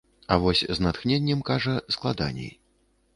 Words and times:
А 0.27 0.37
вось 0.43 0.61
з 0.77 0.85
натхненнем, 0.85 1.43
кажа, 1.49 1.75
складаней. 1.97 2.51